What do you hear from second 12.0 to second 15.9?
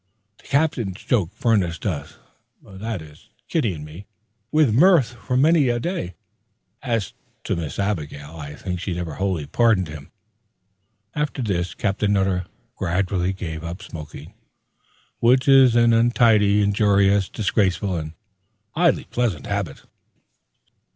Nutter gradually gave up smoking, which is